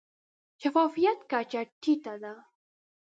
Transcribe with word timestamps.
د 0.03 0.03
شفافیت 0.61 1.19
کچه 1.31 1.61
ټیټه 1.81 2.15
ده. 2.23 2.33